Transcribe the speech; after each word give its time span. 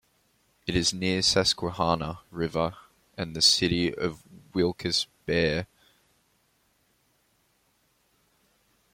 It 0.65 0.75
is 0.75 0.95
near 0.95 1.17
the 1.17 1.21
Susquehanna 1.21 2.21
River 2.31 2.75
and 3.15 3.35
the 3.35 3.41
city 3.43 3.93
of 3.93 4.23
Wilkes-Barre. 4.51 5.67